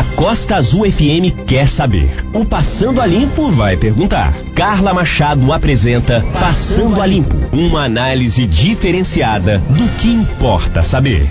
[0.00, 2.24] A Costa Azul FM quer saber.
[2.32, 4.32] O Passando a Limpo vai perguntar.
[4.56, 11.28] Carla Machado apresenta Passando a Limpo, uma análise diferenciada do que importa saber.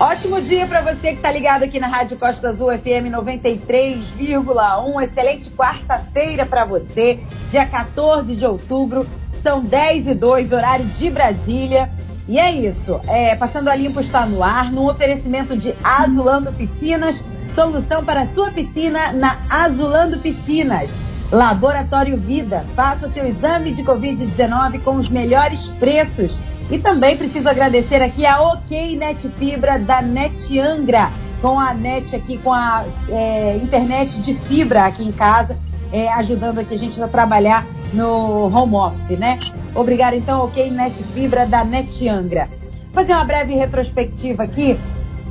[0.00, 5.04] Ótimo dia para você que está ligado aqui na Rádio Costa Azul FM 93,1.
[5.04, 7.20] Excelente quarta-feira para você,
[7.50, 9.06] dia 14 de outubro.
[9.40, 11.88] São 10 e 2, horário de Brasília.
[12.28, 13.00] E é isso.
[13.06, 17.24] É, Passando a Limpo está no ar, num oferecimento de Azulando Piscinas.
[17.54, 21.02] Solução para sua piscina na Azulando Piscinas.
[21.32, 22.66] Laboratório Vida.
[22.76, 26.42] Faça seu exame de Covid-19 com os melhores preços.
[26.70, 31.10] E também preciso agradecer aqui a OK Net Fibra da Net Angra.
[31.40, 35.56] Com a net aqui, com a é, internet de fibra aqui em casa,
[35.92, 39.38] é, ajudando aqui a gente a trabalhar no home office, né?
[39.74, 42.48] Obrigada, então, ok, Net Fibra da Net Angra.
[42.92, 44.78] Fazer uma breve retrospectiva aqui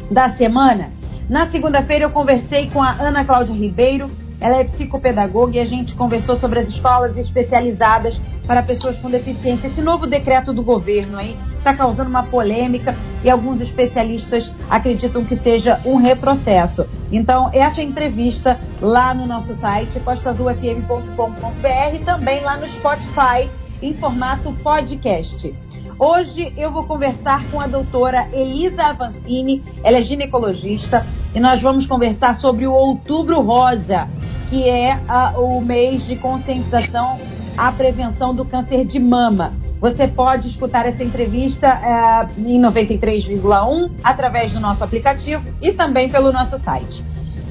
[0.09, 0.91] da semana.
[1.29, 5.95] Na segunda-feira eu conversei com a Ana Cláudia Ribeiro, ela é psicopedagoga e a gente
[5.95, 9.67] conversou sobre as escolas especializadas para pessoas com deficiência.
[9.67, 11.35] Esse novo decreto do governo aí
[11.67, 16.87] está causando uma polêmica e alguns especialistas acreditam que seja um retrocesso.
[17.11, 23.49] Então, essa entrevista lá no nosso site, costazulfm.com.br e também lá no Spotify
[23.81, 25.53] em formato podcast.
[25.99, 31.85] Hoje eu vou conversar com a doutora Elisa Avancini, ela é ginecologista, e nós vamos
[31.85, 34.07] conversar sobre o Outubro Rosa,
[34.49, 37.19] que é uh, o mês de conscientização
[37.57, 39.66] à prevenção do câncer de mama.
[39.79, 46.31] Você pode escutar essa entrevista uh, em 93,1 através do nosso aplicativo e também pelo
[46.31, 47.03] nosso site.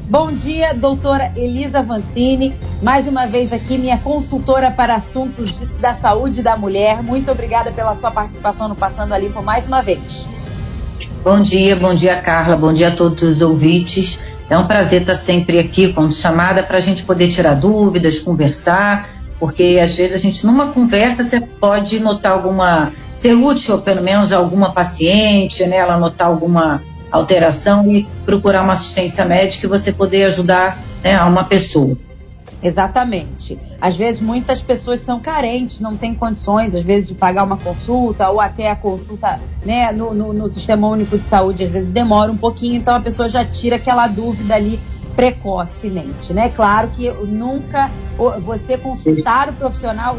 [0.09, 2.55] Bom dia, doutora Elisa Vancini.
[2.83, 7.03] Mais uma vez aqui, minha consultora para assuntos de, da saúde da mulher.
[7.03, 10.27] Muito obrigada pela sua participação no Passando a Limpo mais uma vez.
[11.25, 12.57] Bom dia, bom dia, Carla.
[12.57, 14.19] Bom dia a todos os ouvintes.
[14.49, 19.16] É um prazer estar sempre aqui quando chamada para a gente poder tirar dúvidas, conversar,
[19.39, 22.93] porque às vezes a gente, numa conversa, você pode notar alguma.
[23.15, 25.77] ser útil, pelo menos, a alguma paciente, né?
[25.77, 31.27] Ela notar alguma alteração e procurar uma assistência médica e você poder ajudar né, a
[31.27, 31.97] uma pessoa.
[32.63, 33.59] Exatamente.
[33.81, 38.29] Às vezes muitas pessoas são carentes, não têm condições, às vezes, de pagar uma consulta
[38.31, 42.33] ou até a consulta né, no, no, no Sistema Único de Saúde, às vezes demora
[42.33, 44.81] um pouquinho, então a pessoa já tira aquela dúvida ali
[45.17, 46.51] precocemente, né?
[46.51, 47.91] Claro que nunca
[48.45, 50.17] você consultar o profissional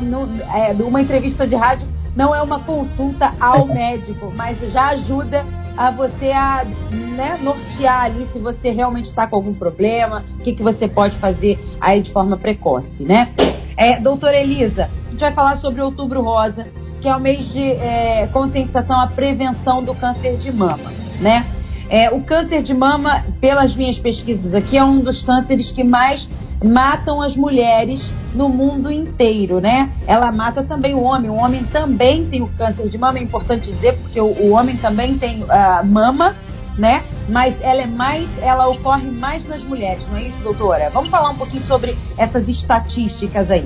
[0.54, 5.46] é, numa entrevista de rádio não é uma consulta ao médico, mas já ajuda
[5.78, 10.54] a você a né, nortear ali se você realmente está com algum problema, o que,
[10.54, 13.32] que você pode fazer aí de forma precoce, né?
[13.78, 16.66] É, doutora Elisa, a gente vai falar sobre Outubro Rosa,
[17.00, 20.92] que é o mês de é, conscientização à prevenção do câncer de mama,
[21.22, 21.46] né?
[21.90, 26.28] É, o câncer de mama, pelas minhas pesquisas aqui, é um dos cânceres que mais
[26.64, 29.92] matam as mulheres no mundo inteiro, né?
[30.06, 31.30] Ela mata também o homem.
[31.30, 34.76] O homem também tem o câncer de mama, é importante dizer, porque o, o homem
[34.78, 36.36] também tem uh, mama,
[36.78, 37.04] né?
[37.30, 40.90] Mas ela é mais, ela ocorre mais nas mulheres, não é isso, doutora?
[40.92, 43.66] Vamos falar um pouquinho sobre essas estatísticas aí,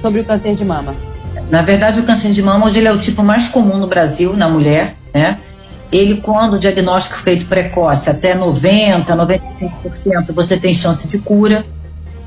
[0.00, 0.94] sobre o câncer de mama.
[1.50, 4.34] Na verdade, o câncer de mama hoje ele é o tipo mais comum no Brasil,
[4.36, 5.38] na mulher, né?
[5.92, 11.66] Ele, quando o diagnóstico feito precoce, até 90%, 95%, você tem chance de cura.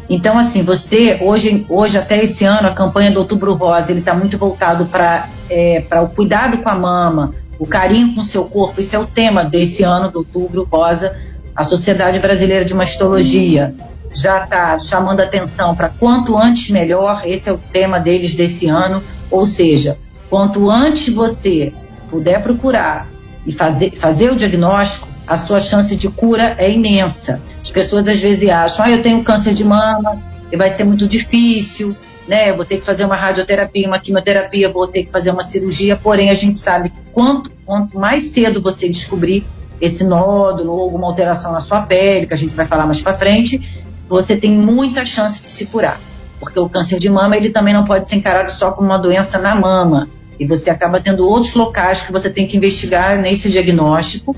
[0.08, 4.14] Então, assim, você, hoje, hoje até esse ano, a campanha do Outubro Rosa, ele está
[4.14, 8.80] muito voltado para é, o cuidado com a mama, o carinho com o seu corpo.
[8.80, 11.16] Esse é o tema desse ano do Outubro Rosa.
[11.56, 13.74] A Sociedade Brasileira de Mastologia
[14.14, 17.24] já está chamando atenção para quanto antes melhor.
[17.25, 19.02] Esse é o tema deles desse ano.
[19.31, 19.98] Ou seja,
[20.30, 21.74] quanto antes você
[22.12, 23.15] puder procurar
[23.45, 27.41] e fazer, fazer o diagnóstico, a sua chance de cura é imensa.
[27.61, 31.07] As pessoas às vezes acham, ah, eu tenho câncer de mama, e vai ser muito
[31.07, 31.95] difícil,
[32.28, 32.50] né?
[32.50, 35.95] Eu vou ter que fazer uma radioterapia, uma quimioterapia, vou ter que fazer uma cirurgia.
[35.95, 39.45] Porém, a gente sabe que quanto, quanto mais cedo você descobrir
[39.81, 43.13] esse nódulo ou alguma alteração na sua pele, que a gente vai falar mais para
[43.13, 43.62] frente,
[44.07, 46.00] você tem muita chance de se curar.
[46.39, 49.38] Porque o câncer de mama ele também não pode ser encarado só como uma doença
[49.38, 50.07] na mama.
[50.40, 54.36] E você acaba tendo outros locais que você tem que investigar nesse diagnóstico.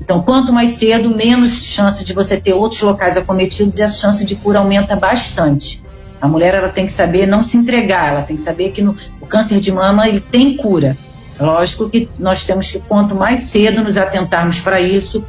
[0.00, 4.24] Então, quanto mais cedo, menos chance de você ter outros locais acometidos e a chance
[4.24, 5.82] de cura aumenta bastante.
[6.20, 8.96] A mulher ela tem que saber não se entregar, ela tem que saber que no,
[9.20, 10.96] o câncer de mama ele tem cura.
[11.38, 15.24] Lógico que nós temos que, quanto mais cedo nos atentarmos para isso,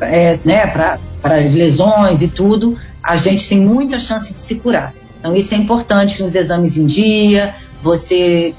[0.00, 4.92] é, né, para as lesões e tudo, a gente tem muita chance de se curar.
[5.18, 8.54] Então, isso é importante nos exames em dia, você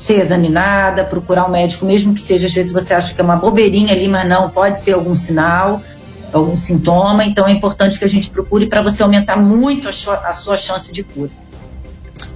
[0.00, 3.36] ser examinada, procurar um médico, mesmo que seja, às vezes você acha que é uma
[3.36, 5.82] bobeirinha ali, mas não, pode ser algum sinal.
[6.32, 9.92] algum sintoma, então é importante que a gente procure para você aumentar muito a
[10.32, 11.30] sua, chance de cura.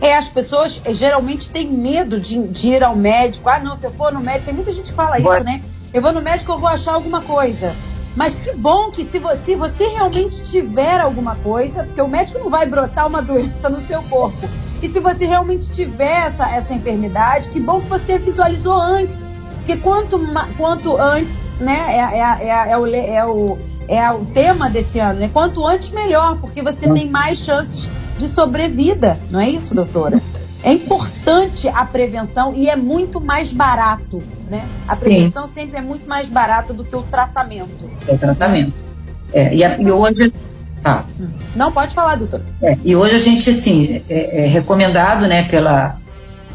[0.00, 3.48] É, as pessoas é, geralmente têm medo de, de, ir ao médico.
[3.48, 5.62] Ah, não, se eu for no médico, tem muita gente que fala isso, né?
[5.92, 7.74] Eu vou no médico, eu vou achar alguma coisa.
[8.16, 12.38] Mas que bom que se você, se você realmente tiver alguma coisa, porque o médico
[12.38, 14.48] não vai brotar uma doença no seu corpo.
[14.82, 19.18] E se você realmente tiver essa, essa enfermidade, que bom que você visualizou antes.
[19.56, 20.20] Porque quanto,
[20.58, 23.58] quanto antes, né, é, é, é, é, o, é, o,
[23.88, 25.30] é o tema desse ano, né?
[25.32, 27.88] Quanto antes, melhor, porque você tem mais chances
[28.18, 30.20] de sobrevida, não é isso, doutora?
[30.64, 34.64] É importante a prevenção e é muito mais barato, né?
[34.88, 35.52] A prevenção Sim.
[35.52, 37.90] sempre é muito mais barata do que o tratamento.
[38.08, 38.72] É o tratamento.
[39.30, 40.32] É, e, a, e, hoje.
[40.82, 41.04] Tá.
[41.54, 42.40] Não, pode falar, doutor.
[42.62, 45.98] É, e hoje a gente, assim, é, é, recomendado, né, pela,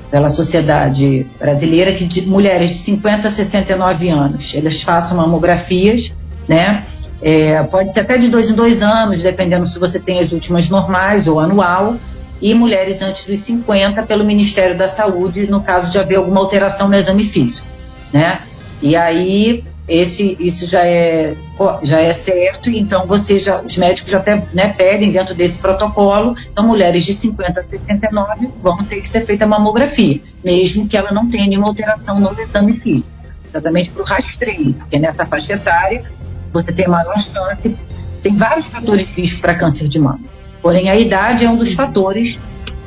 [0.10, 6.12] pela sociedade brasileira que de, mulheres de 50 a 69 anos, elas façam mamografias,
[6.48, 6.84] né?
[7.22, 10.68] É, pode ser até de dois em dois anos, dependendo se você tem as últimas
[10.68, 11.96] normais ou anual,
[12.42, 16.88] e mulheres antes dos 50 pelo Ministério da Saúde, no caso de haver alguma alteração
[16.88, 17.68] no exame físico,
[18.14, 18.42] né?
[18.82, 21.36] E aí esse isso já é
[21.84, 26.36] já é certo, então você já os médicos já até né, pedem dentro desse protocolo,
[26.52, 31.12] então mulheres de 50 a 69 vão ter que ser feita mamografia, mesmo que ela
[31.12, 33.10] não tenha nenhuma alteração no exame físico,
[33.48, 36.04] exatamente para o rastreio, porque nessa faixa etária
[36.52, 37.78] você tem maior chance.
[38.22, 40.20] Tem vários fatores risco para câncer de mama.
[40.62, 42.38] Porém, a idade é um dos fatores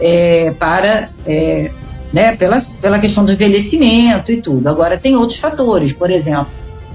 [0.00, 1.70] é, para, é,
[2.12, 4.68] né, pela, pela questão do envelhecimento e tudo.
[4.68, 6.48] Agora, tem outros fatores, por exemplo,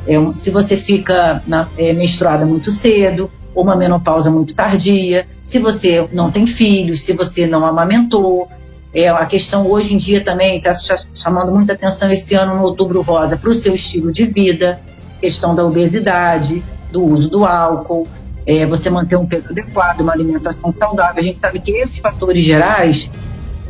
[0.08, 5.58] é, se você fica na, é, menstruada muito cedo, ou uma menopausa muito tardia, se
[5.58, 8.48] você não tem filhos, se você não amamentou.
[8.94, 10.74] É, a questão hoje em dia também está
[11.14, 14.80] chamando muita atenção esse ano no Outubro Rosa para o seu estilo de vida
[15.20, 18.08] questão da obesidade, do uso do álcool,
[18.48, 21.22] é, você manter um peso adequado, uma alimentação saudável.
[21.22, 23.12] A gente sabe que esses fatores gerais,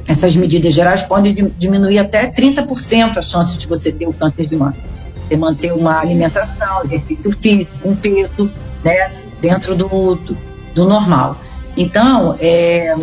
[0.08, 4.56] essas medidas gerais, podem diminuir até 30% a chance de você ter o câncer de
[4.56, 4.76] mama.
[5.28, 8.52] Você manter uma alimentação, exercício físico, um peso,
[8.84, 10.38] né, dentro do, do,
[10.76, 11.42] do normal.
[11.76, 12.96] Então, é,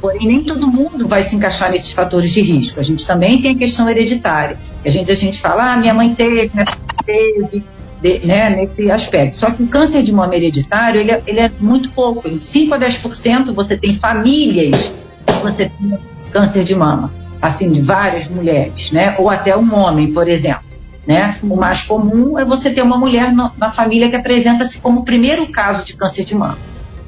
[0.00, 2.80] porém nem todo mundo vai se encaixar nesses fatores de risco.
[2.80, 4.58] A gente também tem a questão hereditária.
[4.84, 6.66] A gente, a gente fala, ah, minha mãe teve, minha
[7.04, 7.64] teve,
[8.06, 9.38] de, né, nesse aspecto.
[9.38, 12.28] Só que o câncer de mama hereditário, ele é, ele é muito pouco.
[12.28, 14.94] Em 5 a 10% você tem famílias
[15.26, 15.98] que você tem
[16.30, 17.12] câncer de mama.
[17.40, 19.14] Assim, de várias mulheres, né?
[19.18, 20.64] Ou até um homem, por exemplo.
[21.06, 21.36] Né?
[21.42, 25.04] O mais comum é você ter uma mulher na, na família que apresenta-se como o
[25.04, 26.58] primeiro caso de câncer de mama.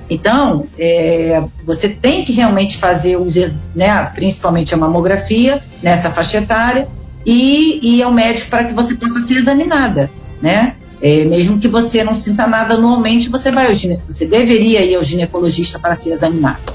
[0.09, 3.35] Então, é, você tem que realmente fazer os,
[3.75, 6.89] né, principalmente a mamografia nessa faixa etária
[7.27, 10.09] e ir ao médico para que você possa ser examinada,
[10.41, 10.77] né?
[11.01, 14.01] É, mesmo que você não sinta nada anualmente, você vai ao gine...
[14.09, 16.73] você deveria ir ao ginecologista para ser examinado.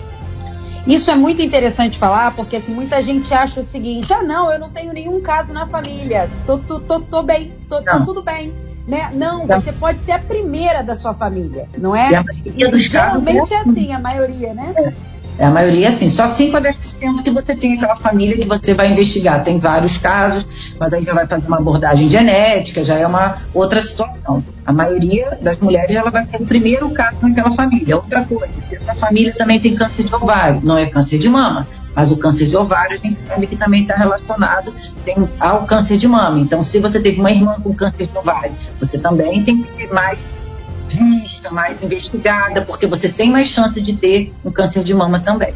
[0.85, 4.59] Isso é muito interessante falar, porque assim, muita gente acha o seguinte: ah, não, eu
[4.59, 8.53] não tenho nenhum caso na família, tô, tô, tô, tô bem, tô, tô tudo bem.
[8.85, 9.09] Né?
[9.13, 12.09] Não, você pode ser a primeira da sua família, não é?
[12.45, 14.73] E, e geralmente é assim, a maioria, né?
[14.75, 15.12] É.
[15.39, 18.91] A maioria, assim, só 5 a 10% que você tem aquela família que você vai
[18.91, 19.43] investigar.
[19.43, 20.45] Tem vários casos,
[20.79, 24.43] mas aí já vai fazer uma abordagem genética, já é uma outra situação.
[24.65, 27.95] A maioria das mulheres, ela vai ser o primeiro caso naquela família.
[27.95, 32.11] Outra coisa, essa família também tem câncer de ovário, não é câncer de mama, mas
[32.11, 34.73] o câncer de ovário a gente sabe que também está relacionado
[35.39, 36.39] ao câncer de mama.
[36.39, 39.91] Então, se você teve uma irmã com câncer de ovário, você também tem que ser
[39.91, 40.17] mais
[40.93, 45.53] vista, mais investigada, porque você tem mais chance de ter um câncer de mama também.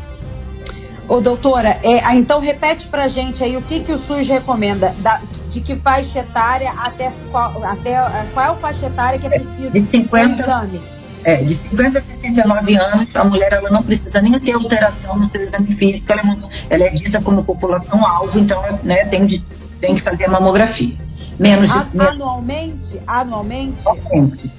[1.08, 5.22] Ô, doutora, é, então repete pra gente aí o que, que o SUS recomenda, da,
[5.50, 7.96] de que faixa etária até qual, até
[8.34, 10.82] qual é a faixa etária que é preciso de 50, exame?
[11.24, 15.30] É, de 50 a 69 anos, a mulher ela não precisa nem ter alteração no
[15.30, 19.42] seu exame físico, ela é, ela é dita como população alvo, então né, tem, de,
[19.80, 20.96] tem que fazer mamografia.
[21.40, 23.00] Menos de, anualmente?
[23.08, 23.78] Anualmente?
[23.88, 24.57] Anualmente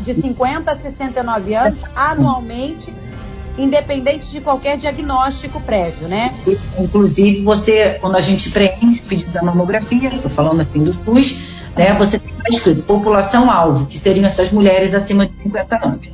[0.00, 2.92] de 50 a 69 anos anualmente,
[3.56, 6.34] independente de qualquer diagnóstico prévio, né?
[6.78, 11.38] Inclusive, você, quando a gente preenche o pedido da mamografia, estou falando assim do SUS,
[11.76, 16.08] né, você tem escrito população-alvo, que seriam essas mulheres acima de 50 anos.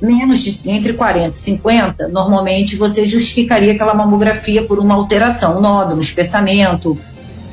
[0.00, 6.00] Menos de entre 40 e 50, normalmente você justificaria aquela mamografia por uma alteração, nódulo,
[6.00, 6.96] espessamento,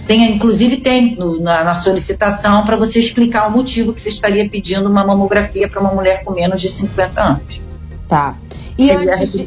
[0.08, 4.48] tem, inclusive tem no, na, na, solicitação para você explicar o motivo que você estaria
[4.48, 7.62] pedindo uma mamografia para uma mulher com menos de 50 anos.
[8.08, 8.36] Tá.
[8.78, 9.46] E, antes, de,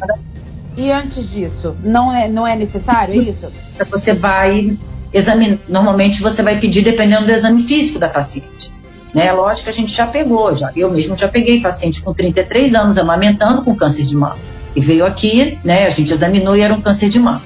[0.75, 3.47] e antes disso, não é, não é necessário é isso?
[3.89, 4.77] Você vai
[5.13, 5.59] examinar.
[5.67, 8.71] Normalmente você vai pedir dependendo do exame físico da paciente.
[9.13, 9.31] né?
[9.31, 12.97] Lógico que a gente já pegou, já, eu mesmo já peguei paciente com 33 anos
[12.97, 14.37] amamentando com câncer de mama.
[14.75, 15.85] E veio aqui, né?
[15.85, 17.41] A gente examinou e era um câncer de mama.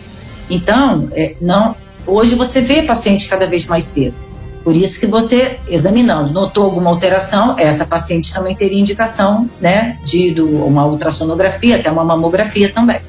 [0.49, 4.15] Então, é, não, hoje você vê paciente cada vez mais cedo.
[4.63, 10.31] Por isso que você, examinando, notou alguma alteração, essa paciente também teria indicação, né, de
[10.31, 13.01] do, uma ultrassonografia, até uma mamografia também.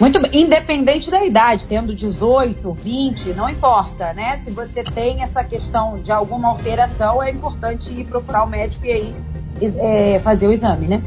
[0.00, 4.40] Muito bem, independente da idade, tendo 18, 20, não importa, né?
[4.44, 8.92] Se você tem essa questão de alguma alteração, é importante ir procurar o médico e
[8.92, 9.14] aí
[9.60, 11.02] é, fazer o exame, né?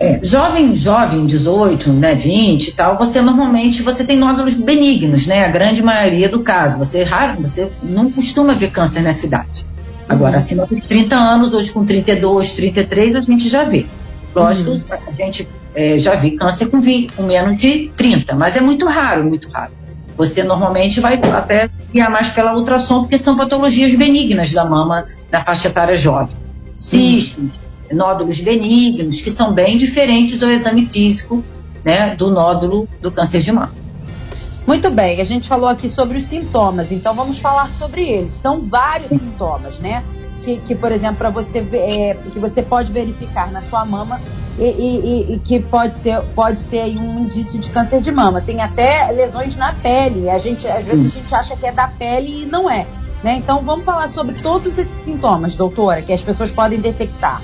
[0.00, 5.44] É, jovem, jovem, 18, né, 20 e tal, você normalmente você tem nódulos benignos, né?
[5.44, 6.78] A grande maioria do caso.
[6.78, 9.64] Você é raro, você não costuma ver câncer nessa idade.
[10.08, 10.38] Agora, uhum.
[10.38, 13.86] acima dos 30 anos, hoje com 32, 33, a gente já vê.
[14.34, 14.82] Lógico, uhum.
[14.90, 18.86] a gente é, já vi câncer com, 20, com menos de 30, mas é muito
[18.86, 19.72] raro, muito raro.
[20.16, 25.44] Você normalmente vai até guiar mais pela ultrassom, porque são patologias benignas da mama na
[25.44, 26.36] faixa etária jovem.
[26.76, 27.50] Cistos, uhum.
[27.92, 31.44] Nódulos benignos, que são bem diferentes do exame físico
[31.84, 33.72] né, do nódulo do câncer de mama.
[34.66, 38.32] Muito bem, a gente falou aqui sobre os sintomas, então vamos falar sobre eles.
[38.34, 40.04] São vários sintomas, né?
[40.44, 44.20] Que, que por exemplo, para você é, que você pode verificar na sua mama
[44.58, 48.40] e, e, e, que pode ser, pode ser um indício de câncer de mama.
[48.40, 50.28] Tem até lesões na pele.
[50.28, 52.86] A gente, às vezes a gente acha que é da pele e não é.
[53.22, 53.36] Né?
[53.36, 57.40] Então vamos falar sobre todos esses sintomas, doutora, que as pessoas podem detectar.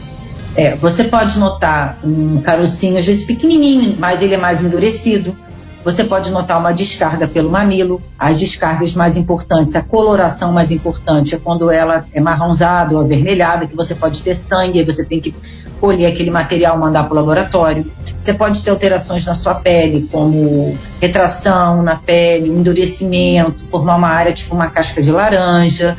[0.58, 5.36] É, você pode notar um carocinho, às vezes pequenininho, mas ele é mais endurecido.
[5.84, 8.02] Você pode notar uma descarga pelo mamilo.
[8.18, 13.68] As descargas mais importantes, a coloração mais importante é quando ela é marronzada ou avermelhada,
[13.68, 15.32] que você pode ter sangue, aí você tem que
[15.80, 17.86] colher aquele material e mandar para o laboratório.
[18.20, 24.32] Você pode ter alterações na sua pele, como retração na pele, endurecimento, formar uma área
[24.32, 25.96] tipo uma casca de laranja,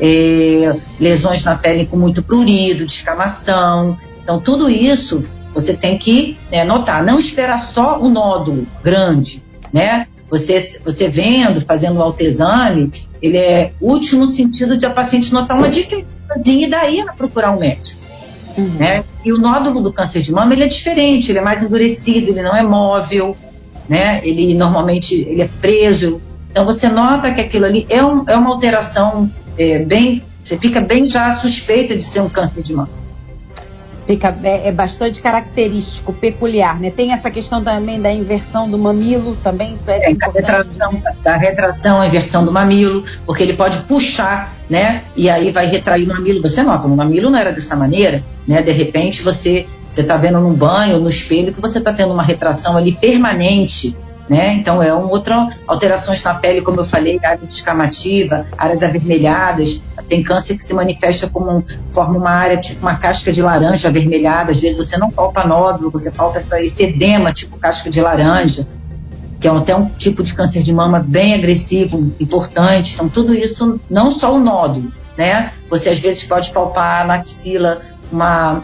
[0.00, 3.96] é, lesões na pele com muito prurido, descamação.
[4.22, 5.22] Então, tudo isso
[5.54, 7.04] você tem que né, notar.
[7.04, 10.06] Não esperar só o nódulo grande, né?
[10.30, 15.58] Você, você vendo, fazendo o autoexame, ele é útil no sentido de a paciente notar
[15.58, 16.08] uma diferença
[16.46, 18.00] e daí procurar um médico.
[18.56, 18.68] Uhum.
[18.78, 19.04] Né?
[19.24, 22.42] E o nódulo do câncer de mama ele é diferente, ele é mais endurecido, ele
[22.42, 23.36] não é móvel,
[23.88, 24.20] né?
[24.24, 26.20] ele normalmente ele é preso.
[26.50, 30.22] Então você nota que aquilo ali é, um, é uma alteração é, bem.
[30.42, 33.02] Você fica bem já suspeita de ser um câncer de mama.
[34.06, 36.90] Fica, é, é, bastante característico, peculiar, né?
[36.90, 42.00] Tem essa questão também da inversão do mamilo, também é, é da retração, da retração,
[42.00, 45.04] a inversão do mamilo, porque ele pode puxar, né?
[45.16, 46.42] E aí vai retrair o mamilo.
[46.42, 48.60] Você nota, o mamilo não era dessa maneira, né?
[48.60, 52.22] De repente você você está vendo no banho, no espelho, que você está tendo uma
[52.22, 53.94] retração ali permanente,
[54.28, 54.54] né?
[54.54, 59.82] Então é uma outra alterações na pele, como eu falei, área descamativa, áreas avermelhadas.
[60.08, 64.50] Tem câncer que se manifesta como forma uma área tipo uma casca de laranja avermelhada.
[64.50, 68.66] Às vezes você não palpa nódulo, você palpa essa, esse edema tipo casca de laranja,
[69.40, 72.94] que é até um tipo de câncer de mama bem agressivo, importante.
[72.94, 75.52] Então tudo isso, não só o nódulo, né?
[75.68, 78.62] Você às vezes pode palpar na axila uma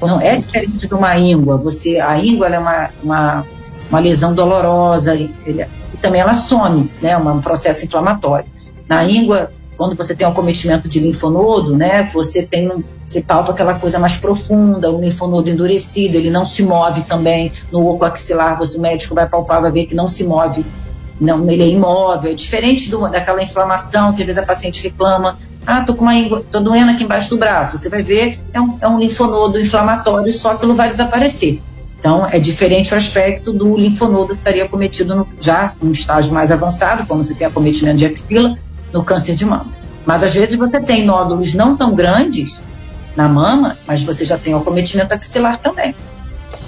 [0.00, 1.56] não é diferente de uma íngua.
[1.56, 3.46] Você a íngua é uma, uma
[3.88, 8.46] uma lesão dolorosa, e, e também ela some, né, um processo inflamatório.
[8.88, 13.52] Na íngua, quando você tem um acometimento de linfonodo, né, você tem um, você palpa
[13.52, 18.56] aquela coisa mais profunda, o linfonodo endurecido, ele não se move também no oco axilar,
[18.58, 20.64] você, o médico vai palpar, vai ver que não se move,
[21.20, 25.38] não, ele é imóvel, é diferente do, daquela inflamação que às vezes a paciente reclama,
[25.66, 28.60] ah, tô com uma íngua, tô doendo aqui embaixo do braço, você vai ver, é
[28.60, 31.60] um, é um linfonodo inflamatório, só que não vai desaparecer.
[32.02, 36.34] Então, é diferente o aspecto do linfonodo que estaria cometido no, já em um estágio
[36.34, 38.58] mais avançado, como você tem acometimento de axila,
[38.92, 39.66] no câncer de mama.
[40.04, 42.60] Mas às vezes você tem nódulos não tão grandes
[43.14, 45.94] na mama, mas você já tem o acometimento axilar também.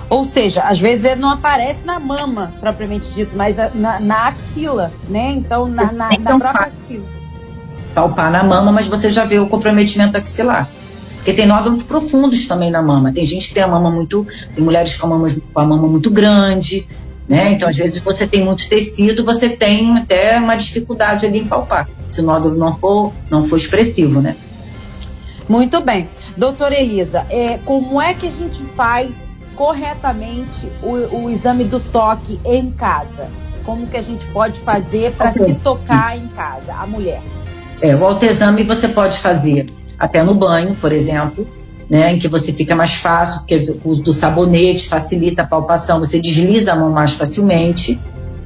[0.09, 4.93] Ou seja, às vezes ele não aparece na mama, propriamente dito, mas na, na axila,
[5.09, 5.33] né?
[5.33, 7.07] Então, na, na, na própria axila.
[7.93, 10.69] Palpar na mama, mas você já vê o comprometimento axilar.
[11.25, 13.11] Porque tem nódulos profundos também na mama.
[13.11, 14.27] Tem gente que tem a mama muito.
[14.55, 16.87] Tem mulheres com a mama, com a mama muito grande,
[17.27, 17.51] né?
[17.51, 21.89] Então, às vezes, você tem muito tecido, você tem até uma dificuldade ali em palpar,
[22.11, 24.37] se o nódulo não for, não for expressivo, né?
[25.49, 26.11] Muito bem.
[26.37, 29.17] Doutora Elisa, é, como é que a gente faz
[29.57, 33.31] corretamente o, o exame do toque em casa?
[33.65, 35.47] Como que a gente pode fazer para okay.
[35.47, 37.23] se tocar em casa, a mulher?
[37.81, 39.65] É, o autoexame você pode fazer
[39.99, 41.47] até no banho, por exemplo,
[41.89, 46.01] né, em que você fica mais fácil, porque o uso do sabonete facilita a palpação,
[46.01, 48.01] você desliza a mão mais facilmente,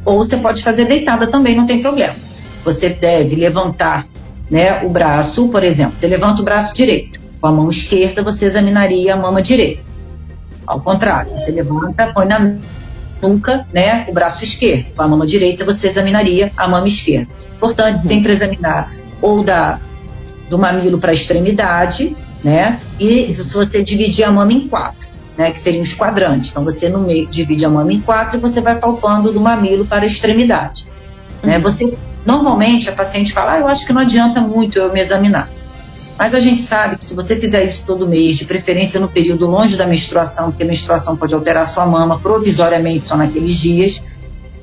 [0.04, 2.16] ou você pode fazer deitada também, não tem problema.
[2.64, 4.06] Você deve levantar
[4.50, 8.46] né, o braço, por exemplo, você levanta o braço direito, com a mão esquerda, você
[8.46, 9.82] examinaria a mama direita.
[10.66, 12.56] Ao contrário, você levanta, põe na
[13.22, 14.94] nuca, né, o braço esquerdo.
[14.94, 17.28] Com a mama direita, você examinaria a mama esquerda.
[17.56, 18.08] Importante uhum.
[18.08, 19.80] sempre examinar ou da,
[20.48, 25.52] do mamilo para a extremidade, né, e se você dividir a mama em quatro, né,
[25.52, 26.50] que seriam os quadrantes.
[26.50, 29.86] Então, você no meio divide a mama em quatro e você vai palpando do mamilo
[29.86, 30.88] para a extremidade.
[31.42, 31.56] Né?
[31.56, 31.58] Uhum.
[31.58, 31.58] Né?
[31.60, 31.94] Você,
[32.26, 35.48] normalmente, a paciente fala, ah, eu acho que não adianta muito eu me examinar.
[36.18, 39.46] Mas a gente sabe que se você fizer isso todo mês, de preferência no período
[39.46, 44.02] longe da menstruação, porque a menstruação pode alterar sua mama provisoriamente só naqueles dias,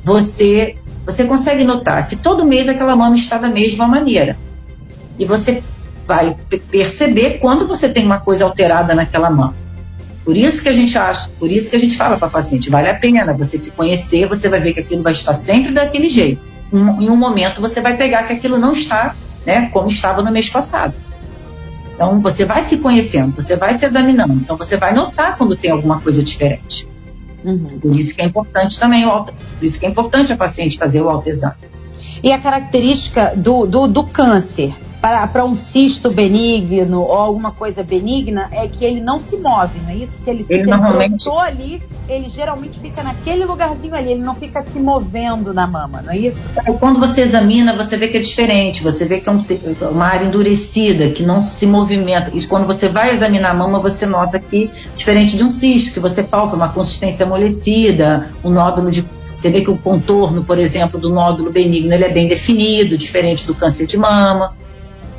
[0.03, 0.75] você,
[1.05, 4.37] você consegue notar que todo mês aquela mama está da mesma maneira.
[5.17, 5.63] E você
[6.07, 6.35] vai
[6.71, 9.55] perceber quando você tem uma coisa alterada naquela mama.
[10.23, 12.89] Por isso que a gente acha, por isso que a gente fala para paciente, vale
[12.89, 16.41] a pena você se conhecer, você vai ver que aquilo vai estar sempre daquele jeito.
[16.73, 20.31] Um, em um momento você vai pegar que aquilo não está, né, como estava no
[20.31, 20.95] mês passado.
[21.93, 24.33] Então, você vai se conhecendo, você vai se examinando.
[24.33, 26.87] Então, você vai notar quando tem alguma coisa diferente.
[27.43, 27.79] Uhum.
[27.79, 30.77] Por isso que é importante também o auto, por isso que é importante a paciente
[30.77, 31.55] fazer o autoexame.
[32.21, 34.73] E a característica do, do, do câncer
[35.31, 39.91] para um cisto benigno ou alguma coisa benigna é que ele não se move, não
[39.91, 40.17] é isso?
[40.17, 41.29] Se ele, ele normalmente...
[41.29, 46.11] ali, ele geralmente fica naquele lugarzinho ali, ele não fica se movendo na mama, não
[46.11, 46.39] é isso?
[46.79, 49.45] Quando você examina, você vê que é diferente, você vê que é um,
[49.91, 52.31] uma área endurecida, que não se movimenta.
[52.33, 55.99] E quando você vai examinar a mama, você nota que, diferente de um cisto, que
[55.99, 59.05] você palpa uma consistência amolecida, um nódulo de
[59.37, 63.45] você vê que o contorno, por exemplo, do nódulo benigno ele é bem definido, diferente
[63.45, 64.55] do câncer de mama.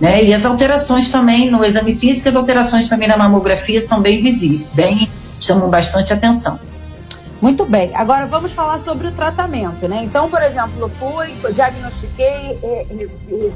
[0.01, 0.25] Né?
[0.25, 4.69] E as alterações também no exame físico, as alterações também na mamografia são bem visíveis,
[4.75, 5.09] bem
[5.41, 6.59] chamam bastante atenção.
[7.41, 7.91] Muito bem.
[7.95, 10.03] Agora vamos falar sobre o tratamento, né?
[10.03, 12.59] Então, por exemplo, fui, diagnostiquei,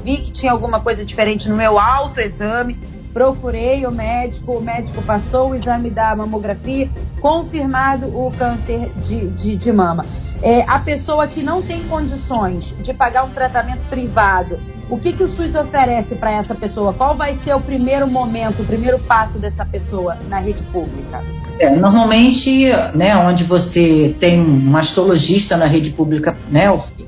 [0.03, 2.77] vi que tinha alguma coisa diferente no meu autoexame,
[3.11, 9.55] procurei o médico, o médico passou o exame da mamografia, confirmado o câncer de, de,
[9.55, 10.05] de mama.
[10.43, 14.59] É, a pessoa que não tem condições de pagar um tratamento privado,
[14.91, 16.93] o que, que o SUS oferece para essa pessoa?
[16.93, 21.23] Qual vai ser o primeiro momento, o primeiro passo dessa pessoa na rede pública?
[21.57, 26.65] É, normalmente, né, onde você tem um mastologista na rede pública né,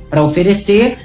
[0.10, 0.98] para oferecer,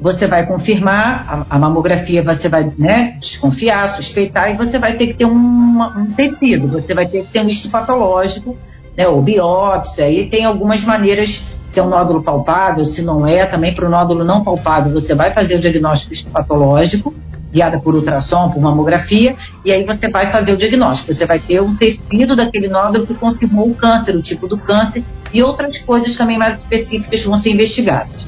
[0.00, 5.08] você vai confirmar, a, a, mamografia você vai né, desconfiar, suspeitar, e você vai ter
[5.08, 8.56] que ter um, um tecido, você vai ter que ter um estudo patológico,
[8.96, 13.44] né, ou biópsia, e tem algumas maneiras se é um nódulo palpável, se não é,
[13.46, 17.14] também para o nódulo não palpável, você vai fazer o diagnóstico patológico,
[17.52, 21.14] guiada por ultrassom, por mamografia, e aí você vai fazer o diagnóstico.
[21.14, 25.02] Você vai ter um tecido daquele nódulo que confirmou o câncer, o tipo do câncer,
[25.32, 28.26] e outras coisas também mais específicas vão ser investigadas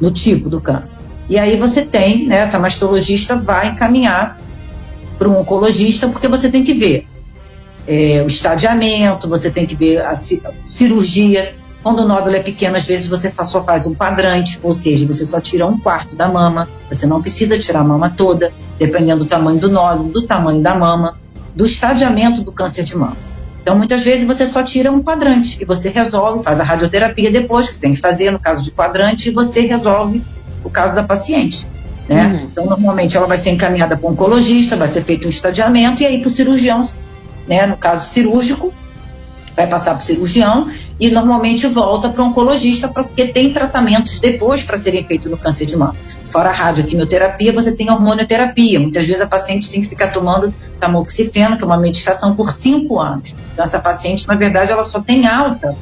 [0.00, 1.00] no tipo do câncer.
[1.28, 4.38] E aí você tem, né, essa mastologista vai encaminhar
[5.18, 7.06] para um oncologista, porque você tem que ver
[7.86, 10.14] é, o estadiamento, você tem que ver a
[10.68, 15.06] cirurgia, quando o nódulo é pequeno, às vezes você só faz um quadrante, ou seja,
[15.06, 19.24] você só tira um quarto da mama, você não precisa tirar a mama toda, dependendo
[19.24, 21.16] do tamanho do nódulo, do tamanho da mama,
[21.54, 23.16] do estadiamento do câncer de mama.
[23.60, 27.68] Então, muitas vezes você só tira um quadrante e você resolve, faz a radioterapia depois,
[27.68, 30.22] que tem que fazer no caso de quadrante, e você resolve
[30.64, 31.66] o caso da paciente.
[32.08, 32.26] Né?
[32.26, 32.48] Uhum.
[32.50, 36.06] Então, normalmente ela vai ser encaminhada para o oncologista, vai ser feito um estadiamento e
[36.06, 36.82] aí para o cirurgião,
[37.46, 38.72] né, no caso cirúrgico,
[39.56, 44.62] vai passar para o cirurgião e normalmente volta para o oncologista, porque tem tratamentos depois
[44.62, 45.96] para serem feitos no câncer de mama.
[46.30, 48.80] Fora a radioquimioterapia, você tem a hormonioterapia.
[48.80, 52.98] Muitas vezes a paciente tem que ficar tomando tamoxifeno, que é uma medicação, por cinco
[52.98, 53.34] anos.
[53.52, 55.76] Então, essa paciente, na verdade, ela só tem alta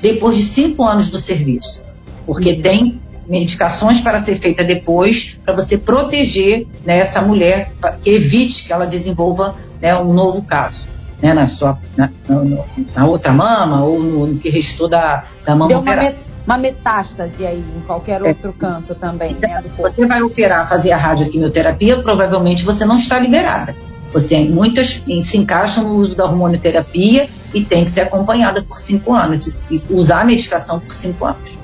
[0.00, 1.80] depois de cinco anos do serviço,
[2.26, 7.72] porque tem medicações para ser feita depois, para você proteger né, essa mulher,
[8.02, 10.88] que evite que ela desenvolva né, um novo caso
[11.22, 15.54] né, na, sua, na, na, na outra mama ou no, no, que restou da, da
[15.54, 16.02] mama Deu operada.
[16.02, 18.28] Uma, met, uma metástase aí em qualquer é.
[18.28, 19.94] outro canto também, né, do corpo.
[19.94, 23.74] Você vai operar, fazer a radioquimioterapia, provavelmente você não está liberada.
[24.12, 29.14] Você, muitas se encaixam no uso da hormonioterapia e tem que ser acompanhada por cinco
[29.14, 31.56] anos, e usar a medicação por cinco anos.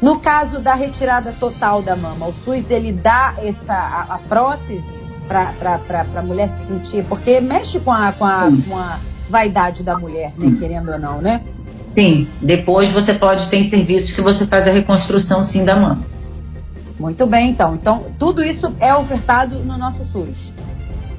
[0.00, 5.03] No caso da retirada total da mama, o SUS ele dá essa a, a prótese
[5.26, 9.98] para a mulher se sentir, porque mexe com a, com, a, com a vaidade da
[9.98, 11.40] mulher, né, querendo ou não, né?
[11.94, 16.02] Sim, depois você pode ter serviços que você faz a reconstrução sim da mama.
[16.98, 17.74] Muito bem, então.
[17.74, 20.52] Então, tudo isso é ofertado no nosso SUS,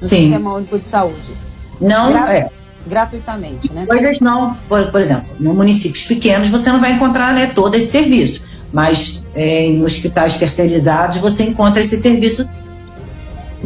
[0.00, 0.24] sim.
[0.24, 1.34] Sistema Único de Saúde.
[1.80, 2.50] Não, Gratu é.
[2.86, 3.84] Gratuitamente, né?
[3.84, 7.90] Coisas não, por, por exemplo, em municípios pequenos você não vai encontrar né, todo esse
[7.90, 12.48] serviço, mas é, em hospitais terceirizados você encontra esse serviço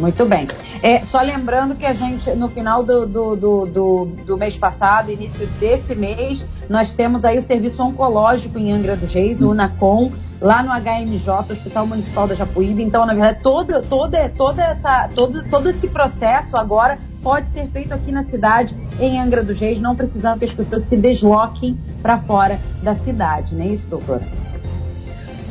[0.01, 0.47] Muito bem.
[0.81, 5.11] É, só lembrando que a gente, no final do, do, do, do, do mês passado,
[5.11, 10.11] início desse mês, nós temos aí o Serviço Oncológico em Angra dos Reis, o UNACOM,
[10.41, 12.81] lá no HMJ, Hospital Municipal da Japuíba.
[12.81, 17.93] Então, na verdade, todo, toda, toda essa, todo, todo esse processo agora pode ser feito
[17.93, 22.17] aqui na cidade, em Angra dos Reis, não precisando que as pessoas se desloquem para
[22.17, 24.23] fora da cidade, não é isso, doutora?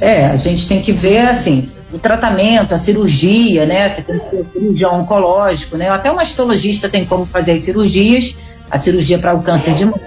[0.00, 3.88] É, a gente tem que ver assim, o tratamento, a cirurgia, né?
[3.88, 5.88] Você tem que ter cirurgião oncológico, né?
[5.88, 8.35] Até um mastologista tem como fazer as cirurgias,
[8.70, 10.00] a cirurgia para o câncer de mama.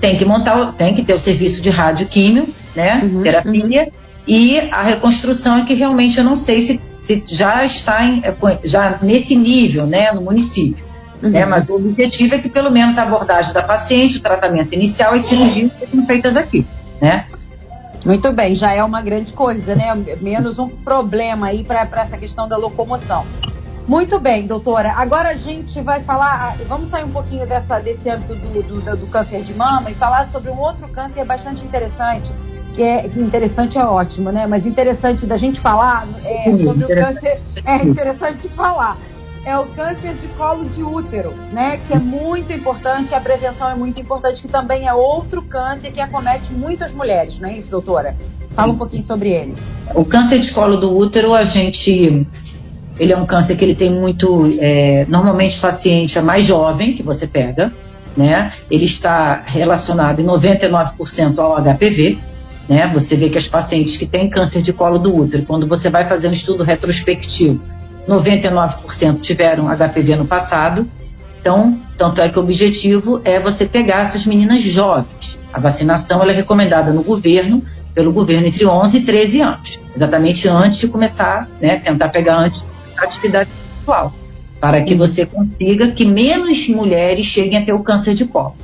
[0.00, 3.00] Tem que montar, tem que ter o serviço de radioquímio, né?
[3.02, 3.84] Uhum, Terapia.
[3.84, 3.90] Uhum.
[4.26, 8.34] E a reconstrução é que realmente eu não sei se, se já está em, é,
[8.64, 10.84] já nesse nível, né, no município.
[11.22, 11.30] Uhum.
[11.30, 11.44] Né?
[11.44, 15.20] Mas o objetivo é que pelo menos a abordagem da paciente, o tratamento inicial e
[15.20, 16.66] cirurgias sejam feitas aqui,
[17.00, 17.26] né?
[18.04, 19.94] Muito bem, já é uma grande coisa, né?
[20.20, 23.24] Menos um problema aí para essa questão da locomoção.
[23.86, 24.92] Muito bem, doutora.
[24.92, 29.06] Agora a gente vai falar, vamos sair um pouquinho dessa, desse âmbito do, do, do
[29.08, 32.30] câncer de mama e falar sobre um outro câncer bastante interessante,
[32.74, 34.46] que é que interessante é ótimo, né?
[34.46, 38.96] Mas interessante da gente falar é, sobre o câncer, é interessante falar
[39.44, 41.78] é o câncer de colo de útero, né?
[41.78, 46.00] Que é muito importante, a prevenção é muito importante, que também é outro câncer que
[46.00, 48.16] acomete muitas mulheres, não é isso, doutora?
[48.54, 49.54] Fala um pouquinho sobre ele.
[49.94, 52.26] O câncer de colo do útero, a gente.
[52.98, 54.52] Ele é um câncer que ele tem muito.
[54.60, 57.72] É, normalmente, o paciente é mais jovem que você pega,
[58.16, 58.52] né?
[58.70, 62.18] Ele está relacionado em 99% ao HPV,
[62.68, 62.90] né?
[62.92, 66.06] Você vê que as pacientes que têm câncer de colo do útero, quando você vai
[66.06, 67.60] fazer um estudo retrospectivo,
[68.10, 70.90] 99% tiveram HPV no passado.
[71.40, 75.38] Então, tanto é que o objetivo é você pegar essas meninas jovens.
[75.52, 77.62] A vacinação é recomendada no governo,
[77.94, 82.64] pelo governo entre 11 e 13 anos, exatamente antes de começar, né, tentar pegar antes
[82.96, 84.12] a atividade sexual,
[84.60, 88.54] para que você consiga que menos mulheres cheguem a ter o câncer de colo.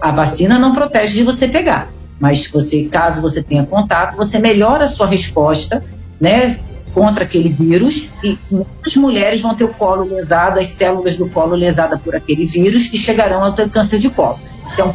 [0.00, 4.84] A vacina não protege de você pegar, mas você, caso você tenha contato, você melhora
[4.84, 5.82] a sua resposta,
[6.20, 6.58] né,
[6.96, 11.54] contra aquele vírus e muitas mulheres vão ter o colo lesado, as células do colo
[11.54, 14.40] lesadas por aquele vírus e chegarão ao ter câncer de colo.
[14.72, 14.94] Então,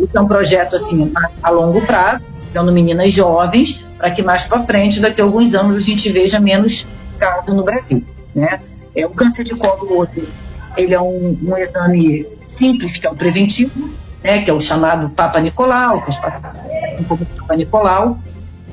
[0.00, 1.12] isso é um projeto assim
[1.42, 5.76] a, longo prazo, dando meninas jovens, para que mais para frente, daqui a alguns anos,
[5.76, 6.86] a gente veja menos
[7.18, 8.02] casos no Brasil.
[8.34, 8.60] Né?
[8.96, 10.26] É, o câncer de colo outro,
[10.78, 13.90] ele é um, um exame simples, que é o preventivo,
[14.24, 18.18] né, que é o chamado Papa Nicolau, que é o Papa Nicolau,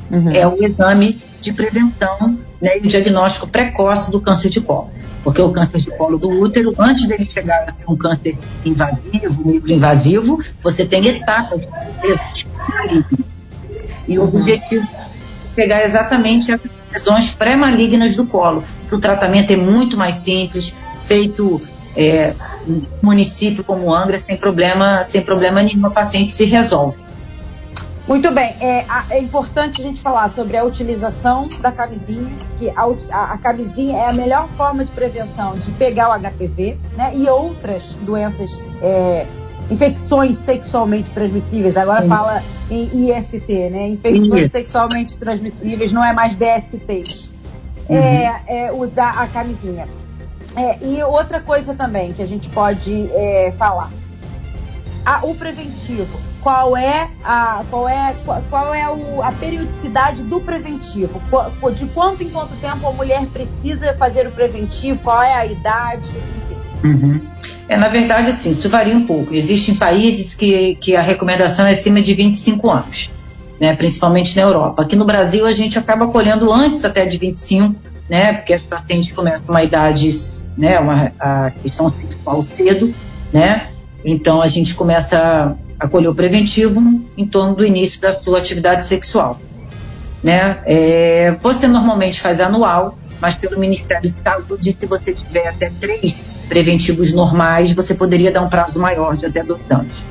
[0.10, 0.32] uhum.
[0.32, 4.90] é o exame de prevenção né, e o diagnóstico precoce do câncer de colo.
[5.24, 9.48] Porque o câncer de colo do útero, antes dele chegar a ser um câncer invasivo,
[9.48, 13.06] microinvasivo, você tem etapas de
[14.08, 15.06] E o objetivo é
[15.56, 18.64] pegar exatamente as lesões pré-malignas do colo.
[18.92, 21.60] O tratamento é muito mais simples, feito
[21.96, 22.34] é,
[23.02, 27.05] município como Angra, sem problema, sem problema nenhum, o paciente se resolve.
[28.08, 32.84] Muito bem, é, é, importante a gente falar sobre a utilização da camisinha, que a,
[33.12, 37.28] a, a, camisinha é a melhor forma de prevenção de pegar o HPV né, e
[37.28, 39.26] outras doenças, é,
[39.72, 41.76] infecções sexualmente transmissíveis.
[41.76, 42.10] Agora Sim.
[42.10, 43.88] fala em IST, né?
[43.90, 44.50] Infecções Sim.
[44.50, 47.32] sexualmente transmissíveis, não é mais DSTs.
[47.90, 47.98] Uhum.
[47.98, 49.88] É, é, usar a camisinha.
[50.56, 53.52] É, e outra coisa também que a gente pode é,
[55.06, 55.26] falar.
[55.26, 58.16] o preventivo qual é a, qual é,
[58.52, 61.20] qual é o, a periodicidade do preventivo?
[61.74, 65.00] De quanto em quanto tempo a mulher precisa fazer o preventivo?
[65.00, 66.08] Qual é a idade?
[66.84, 67.20] Uhum.
[67.68, 69.34] É, na verdade, assim, isso varia um pouco.
[69.34, 73.10] Existem países que, que a recomendação é acima de 25 anos,
[73.60, 74.84] né, principalmente na Europa.
[74.84, 77.76] Aqui no Brasil, a gente acaba colhendo antes até de 25,
[78.08, 80.10] né, porque as pacientes começam uma idade,
[80.60, 82.94] né, uma, a questão sexual cedo,
[83.34, 83.70] né,
[84.06, 86.82] então a gente começa acolheu preventivo
[87.18, 89.40] em torno do início da sua atividade sexual.
[90.24, 90.58] Né?
[90.66, 96.16] É, você normalmente faz anual, mas pelo Ministério de Saúde, se você tiver até três
[96.48, 100.04] preventivos normais, você poderia dar um prazo maior de até dois anos.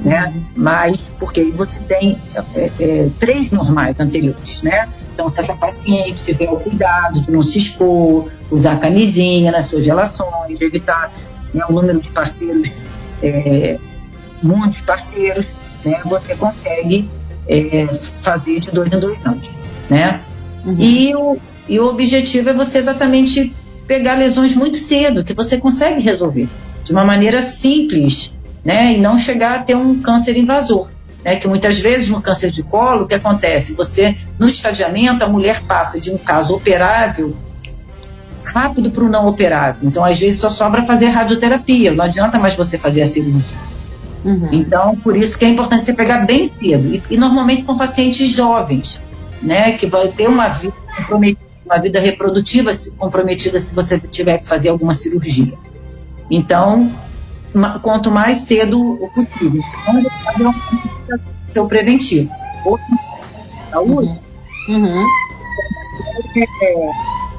[0.00, 0.34] Né?
[0.56, 2.18] Mas, porque aí você tem
[2.54, 4.88] é, é, três normais anteriores, né?
[5.14, 9.86] Então, se essa paciente tiver o cuidado de não se expor, usar camisinha nas suas
[9.86, 11.10] relações, evitar
[11.54, 12.68] né, o número de parceiros
[13.22, 13.78] é,
[14.42, 15.46] muitos parceiros,
[15.84, 17.08] né, você consegue
[17.48, 17.86] é,
[18.22, 19.48] fazer de dois em dois anos,
[19.88, 20.20] né?
[20.64, 20.76] Uhum.
[20.78, 23.54] E, o, e o objetivo é você exatamente
[23.86, 26.48] pegar lesões muito cedo, que você consegue resolver
[26.82, 28.32] de uma maneira simples,
[28.64, 28.94] né?
[28.94, 30.88] E não chegar a ter um câncer invasor.
[31.22, 33.72] Né, que muitas vezes no câncer de colo, o que acontece?
[33.72, 37.34] Você, no estadiamento, a mulher passa de um caso operável
[38.54, 39.80] rápido para o não operável.
[39.82, 43.42] Então, às vezes, só sobra fazer radioterapia, não adianta mais você fazer a cirurgia.
[44.24, 44.48] Uhum.
[44.52, 46.94] Então, por isso que é importante você pegar bem cedo.
[46.94, 49.00] E, e, normalmente são pacientes jovens,
[49.42, 54.48] né, que vai ter uma vida comprometida, uma vida reprodutiva comprometida se você tiver que
[54.48, 55.52] fazer alguma cirurgia.
[56.30, 56.92] Então,
[57.82, 59.62] quanto mais cedo o possível.
[60.32, 60.54] Então,
[61.10, 62.30] é seu preventivo.
[62.64, 62.78] Ou
[63.70, 64.20] saúde,
[64.68, 64.76] uhum.
[64.76, 65.04] Uhum.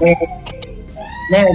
[0.01, 0.44] É, é,
[1.29, 1.45] né,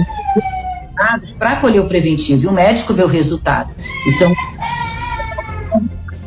[1.37, 2.43] para colher o preventivo.
[2.43, 3.73] E o médico vê o resultado.
[4.07, 4.35] Isso é um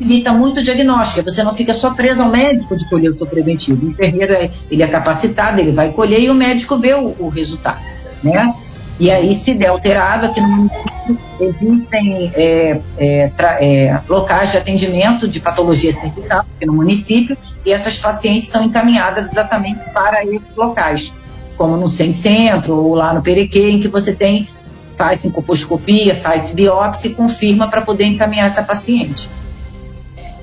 [0.04, 1.30] facilita muito o diagnóstico.
[1.30, 3.86] Você não fica só preso ao médico de colher o seu preventivo.
[3.86, 7.80] O enfermeiro ele é capacitado, ele vai colher e o médico vê o, o resultado,
[8.22, 8.54] né?
[8.98, 15.26] E aí, se der alterado, aqui no município existem é, é, é, locais de atendimento
[15.26, 21.12] de patologia cervical aqui no município e essas pacientes são encaminhadas exatamente para esses locais,
[21.56, 24.48] como no Sem Centro ou lá no Perequê, em que você tem
[24.96, 29.28] faz sincoposcopia, faz biópsia e confirma para poder encaminhar essa paciente.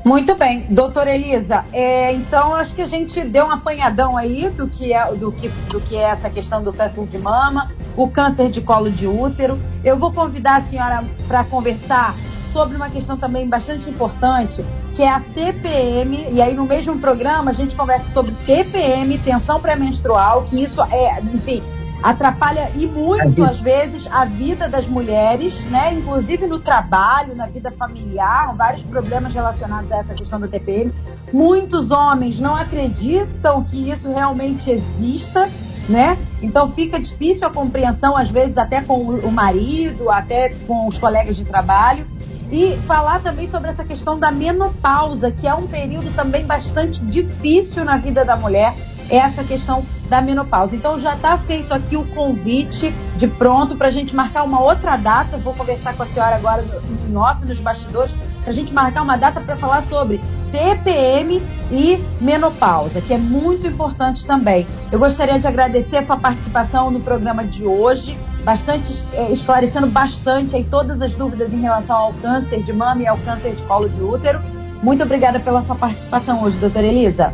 [0.03, 1.63] Muito bem, doutora Elisa.
[1.71, 5.47] É, então acho que a gente deu um apanhadão aí do que é do que,
[5.69, 9.59] do que é essa questão do câncer de mama, o câncer de colo de útero.
[9.83, 12.15] Eu vou convidar a senhora para conversar
[12.51, 16.27] sobre uma questão também bastante importante, que é a TPM.
[16.31, 21.21] E aí no mesmo programa a gente conversa sobre TPM, tensão pré-menstrual, que isso é,
[21.21, 21.63] enfim,
[22.01, 25.93] atrapalha e muito às vezes a vida das mulheres, né?
[25.93, 30.91] Inclusive no trabalho, na vida familiar, vários problemas relacionados a essa questão da TPM.
[31.31, 35.49] Muitos homens não acreditam que isso realmente exista,
[35.87, 36.17] né?
[36.41, 41.35] Então fica difícil a compreensão às vezes até com o marido, até com os colegas
[41.35, 42.05] de trabalho.
[42.51, 47.85] E falar também sobre essa questão da menopausa, que é um período também bastante difícil
[47.85, 48.75] na vida da mulher
[49.09, 50.75] essa questão da menopausa.
[50.75, 54.95] Então já está feito aqui o convite de pronto para a gente marcar uma outra
[54.95, 55.37] data.
[55.37, 56.63] vou conversar com a senhora agora
[57.09, 60.19] no, off, nos bastidores, para a gente marcar uma data para falar sobre
[60.51, 64.67] TPM e menopausa, que é muito importante também.
[64.91, 70.55] Eu gostaria de agradecer a sua participação no programa de hoje, bastante é, esclarecendo bastante
[70.55, 73.87] aí todas as dúvidas em relação ao câncer de mama e ao câncer de colo
[73.87, 74.41] de útero.
[74.81, 77.33] Muito obrigada pela sua participação hoje, doutora Elisa.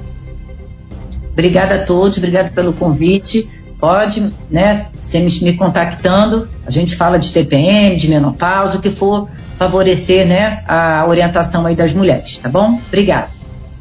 [1.31, 3.49] Obrigada a todos, obrigada pelo convite.
[3.79, 6.49] Pode, né, me, me contactando.
[6.65, 11.75] A gente fala de TPM, de menopausa, o que for favorecer, né, a orientação aí
[11.75, 12.79] das mulheres, tá bom?
[12.87, 13.29] Obrigada.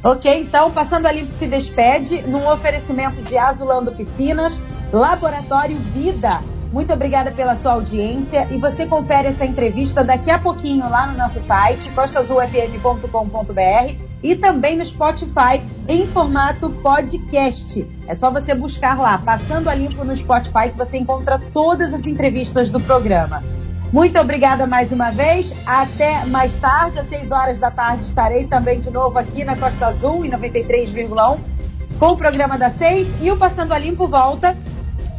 [0.05, 4.61] Ok, então, passando ali se despede, num oferecimento de Azulando Piscinas,
[4.93, 6.41] Laboratório Vida
[6.73, 11.17] muito obrigada pela sua audiência e você confere essa entrevista daqui a pouquinho lá no
[11.17, 17.87] nosso site, costazulfm.com.br e também no Spotify em formato podcast.
[18.09, 22.07] É só você buscar lá, passando a limpo no Spotify, que você encontra todas as
[22.07, 23.43] entrevistas do programa.
[23.93, 25.55] Muito obrigada mais uma vez.
[25.65, 29.87] Até mais tarde, às 6 horas da tarde, estarei também de novo aqui na Costa
[29.87, 31.39] Azul, em 93,1,
[31.99, 34.57] com o programa da 6 e o Passando a Limpo volta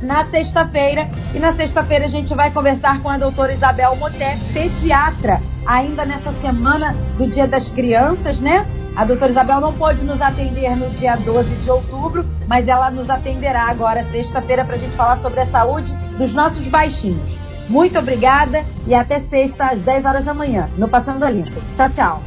[0.02, 1.10] na sexta-feira.
[1.34, 6.32] E na sexta-feira a gente vai conversar com a doutora Isabel Moté, pediatra, ainda nessa
[6.42, 8.66] semana do Dia das Crianças, né?
[8.96, 13.08] A doutora Isabel não pôde nos atender no dia 12 de outubro, mas ela nos
[13.10, 17.38] atenderá agora, sexta-feira, para a gente falar sobre a saúde dos nossos baixinhos.
[17.70, 21.62] Muito obrigada e até sexta, às 10 horas da manhã, no Passando a Limpo.
[21.76, 22.24] Tchau, tchau.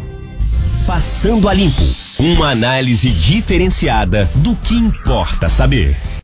[0.86, 1.82] Passando a Limpo
[2.20, 5.96] uma análise diferenciada do que importa saber.